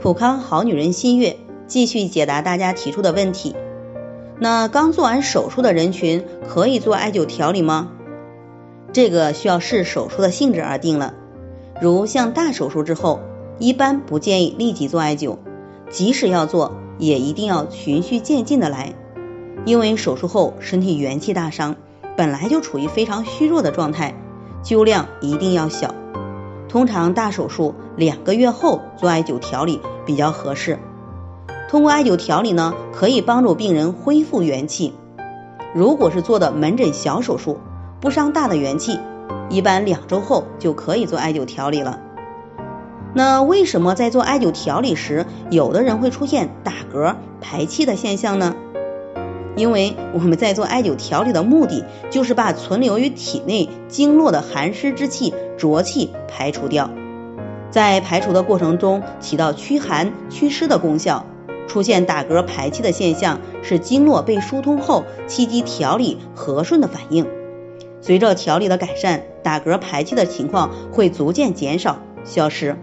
[0.00, 3.56] 普康好女人新月继续解答大家提出的问题。
[4.38, 7.90] 那刚做完手术的人群可以做艾灸调理吗？
[8.92, 11.14] 这个需要视手术的性质而定了。
[11.80, 13.18] 如像大手术之后，
[13.58, 15.38] 一般不建议立即做艾灸，
[15.90, 18.94] 即使要做，也一定要循序渐进的来。
[19.64, 21.74] 因为手术后身体元气大伤，
[22.16, 24.14] 本来就处于非常虚弱的状态，
[24.62, 25.92] 灸量一定要小。
[26.68, 30.78] 通常大手术两个月后做艾灸调理比较合适。
[31.68, 34.94] 通过艾灸调理呢，可以帮助病人恢复元气。
[35.74, 37.58] 如果是做的门诊小手术，
[38.00, 39.00] 不伤大的元气，
[39.50, 41.98] 一般两周后就可以做艾灸调理了。
[43.14, 48.54] 那为什么在做艾灸调理时，有的人会出现打嗝、排气的现象呢？
[49.56, 56.90] 因为我们在做艾灸调理的目的，就是把存留于体内经络的寒湿之气、浊气排除掉，
[57.70, 61.24] 在排除的过程中起到驱寒祛湿的功效。
[61.66, 67.26] 出现打嗝排气的现象，是经络被疏通后气机调理和顺的反应。
[68.00, 72.78] 随着调理的改善，打嗝排气的情况会逐渐减少消失。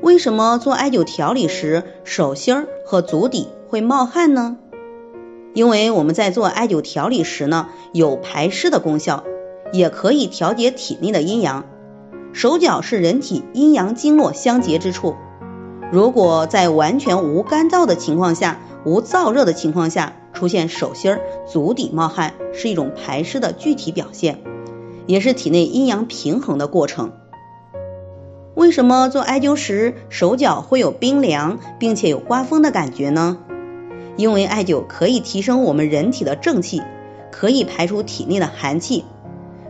[0.00, 4.58] 为什么做艾灸调理时手心儿和足底会冒汗呢？
[5.52, 9.24] 因为我们在做艾灸调理时呢，有排湿的功效，
[9.72, 11.64] 也可以调节体内的阴阳。
[12.36, 15.16] 手脚是人体阴阳经络相结之处，
[15.90, 24.40] 如果在完全无干燥的情况下，无燥热的情况下，出现手心儿、足底冒汗，是一种排湿的具体表现，
[25.06, 27.12] 也是体内阴阳平衡的过程。
[28.54, 33.38] 为什么做艾灸时手脚会有冰凉，并且有刮风的感觉呢？
[34.16, 36.82] 因为艾灸可以提升我们人体的正气，
[37.32, 39.06] 可以排出体内的寒气。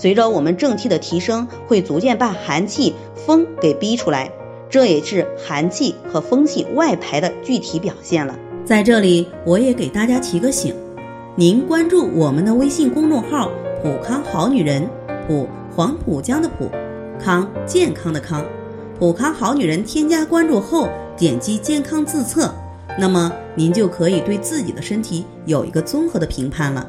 [0.00, 4.30] 随着我们正气的提升，会逐渐把寒气、风给逼出来，
[4.70, 8.38] 这也是寒气和风气外排的具体表现了。
[8.64, 10.72] 在这里，我也给大家提个醒：
[11.34, 13.50] 您关注我们的微信公众号
[13.82, 14.88] “普康好女人”，
[15.26, 16.70] 普黄浦江的浦，
[17.18, 18.44] 康健康的康，
[19.00, 19.82] 普康好女人。
[19.82, 22.54] 添加关注后，点击健康自测。
[22.96, 26.88] 那么您就可以对自己的身体有一个综合的评判了。